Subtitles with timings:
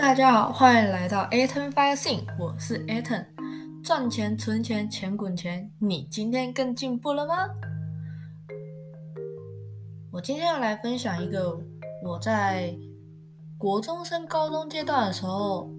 [0.00, 3.22] 大家好，欢迎来到 Aton Fire Sing，我是 Aton。
[3.84, 7.34] 赚钱、存钱、钱滚钱，你今天更进步了吗？
[10.10, 11.54] 我今天要来分享一个
[12.02, 12.74] 我在
[13.58, 15.70] 国中升高中阶段的时候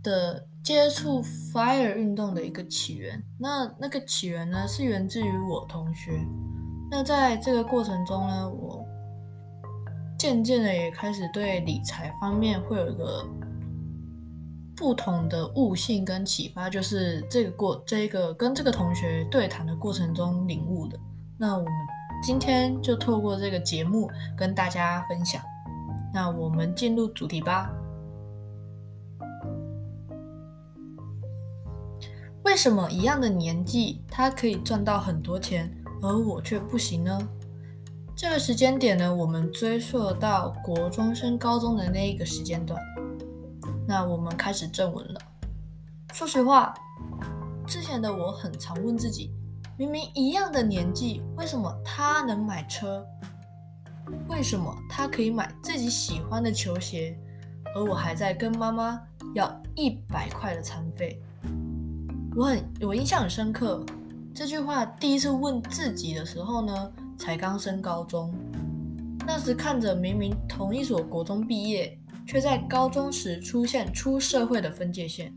[0.00, 1.20] 的接触
[1.52, 3.20] Fire 运动的一个起源。
[3.36, 6.12] 那那个起源呢，是源自于我同学。
[6.88, 8.86] 那在这个过程中呢，我
[10.20, 13.24] 渐渐的也开始对理财方面会有一个
[14.76, 21.00] 不同的悟性跟启发，就是这个过这个跟这个同学对谈的过程中领悟的。
[21.38, 21.72] 那我们
[22.22, 25.40] 今天就透过这个节目跟大家分享。
[26.12, 27.72] 那我们进入主题吧。
[32.42, 35.74] 为什么一样的年纪，他可以赚到很多钱？
[36.02, 37.18] 而我却不行呢？
[38.20, 42.78] 这个时间点呢，我们追溯到国中升高中的那一个时间段。
[43.88, 45.20] 那我们开始正文了。
[46.12, 46.74] 说实话，
[47.66, 49.32] 之前的我很常问自己：
[49.78, 53.02] 明明一样的年纪，为什么他能买车？
[54.28, 57.18] 为什么他可以买自己喜欢的球鞋，
[57.74, 59.00] 而我还在跟妈妈
[59.34, 61.18] 要一百块的餐费？
[62.36, 63.82] 我很我印象很深刻。
[64.34, 68.34] 这句话第一次问自己的时候呢，才刚升高中。
[69.26, 75.30] 那时看着明明同一所国中毕业，却在高中时出现出社会的分界线。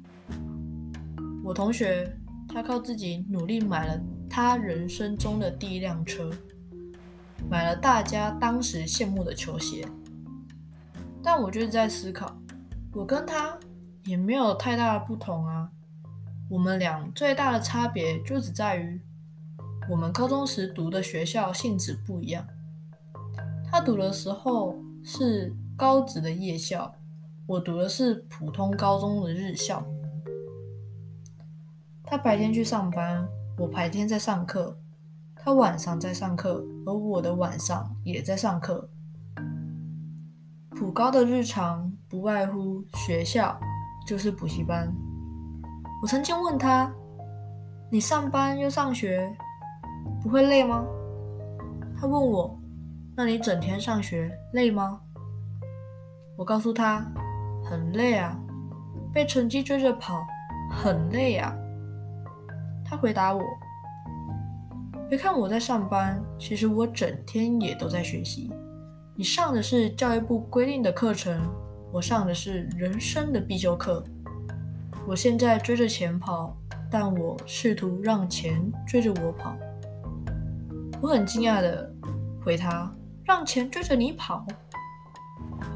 [1.44, 2.10] 我同学
[2.48, 6.32] 他靠自己努力买了他人生中的第一辆车，
[7.50, 9.86] 买了大家当时羡慕的球鞋。
[11.22, 12.34] 但我就是在思考，
[12.94, 13.58] 我跟他
[14.06, 15.70] 也没有太大的不同啊。
[16.50, 19.02] 我们俩最大的差别就只在于，
[19.90, 22.46] 我们高中时读的学校性质不一样。
[23.70, 26.94] 他读的时候是高职的夜校，
[27.46, 29.86] 我读的是普通高中的日校。
[32.04, 33.28] 他白天去上班，
[33.58, 34.74] 我白天在上课；
[35.36, 38.90] 他晚上在上课，而我的晚上也在上课。
[40.70, 43.60] 普高的日常不外乎学校，
[44.08, 44.94] 就是补习班。
[46.02, 46.94] 我曾经问他
[47.90, 49.34] ：“你上班又上学，
[50.24, 50.84] 不会累吗？”
[52.00, 52.58] 他问我
[53.16, 55.00] ：“那你整天上学累吗？”
[56.36, 57.06] 我告诉他
[57.64, 58.36] ：“很累啊，
[59.14, 60.26] 被成绩追着跑，
[60.72, 61.54] 很累啊。”
[62.84, 63.42] 他回答我
[65.08, 68.52] ：“别看我在上班，其实我整天也都在学习。
[69.16, 71.40] 你上的是教育部规定的课程，
[71.92, 74.04] 我上的是人生的必修课。”
[75.06, 76.56] 我现在追着钱跑，
[76.90, 79.54] 但我试图让钱追着我跑。
[81.04, 81.94] 我很惊讶的
[82.46, 82.90] 回他
[83.28, 84.46] ：“让钱追着你跑？”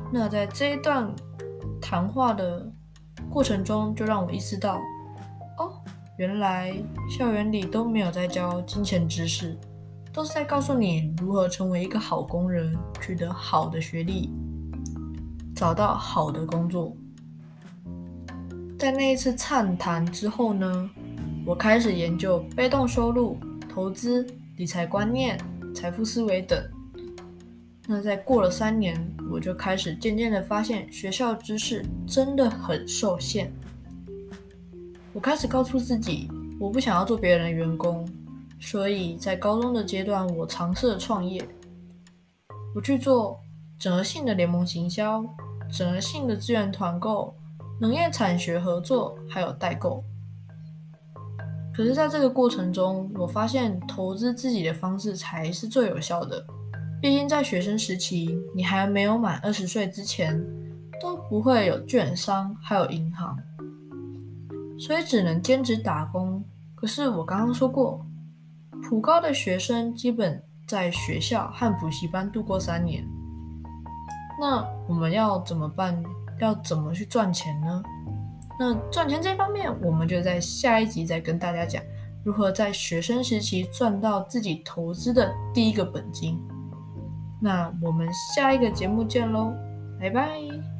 [0.09, 1.13] 那在这一段
[1.81, 2.65] 谈话的
[3.29, 4.77] 过程中，就让我意识到，
[5.57, 5.73] 哦，
[6.17, 6.73] 原来
[7.09, 9.53] 校园里都没有在教金钱知识，
[10.13, 14.33] 都是在告诉你如何成为一个好工人，取得好的学历，
[15.53, 16.95] 找到好的工作。
[18.79, 20.89] 在那一次畅谈之后呢，
[21.45, 24.25] 我开始研究被动收入、投资、
[24.57, 25.39] 理财观念、
[25.75, 26.59] 财富思维等。
[27.85, 28.99] 那在过了三年，
[29.31, 33.53] 我就开始渐渐的发现学校知识真的很受限。
[35.13, 36.27] 我开始告诉自己，
[36.59, 38.09] 我不想要做别人的员工，
[38.59, 41.47] 所以在高中的阶段，我尝试了创业。
[42.73, 43.39] 我去做
[43.77, 45.23] 整合性的联盟行销，
[45.71, 47.31] 整合性的资源团购。
[47.79, 50.03] 农业产学合作还有代购，
[51.77, 56.43] 可是，在这个过程中，我发现投资自己的方式才是最有效的。
[56.99, 60.43] 毕竟，在学生时期，你还没有满二十岁之前，
[60.99, 63.37] 都不会有券商还有银行，
[64.79, 66.43] 所以只能兼职打工。
[66.73, 68.03] 可是，我刚刚说过，
[68.81, 73.07] 普高的学生基本在学校和补习班度过三年，
[74.41, 76.03] 那我们要怎么办？
[76.39, 77.83] 要怎么去赚钱呢？
[78.59, 81.83] 那赚钱这方面，我们就在下一集再跟大家讲，
[82.23, 86.39] 如何在学生时期赚到自己投资的第一个本金。
[87.41, 89.53] 那我们下一个节目见喽，
[89.99, 90.76] 拜拜。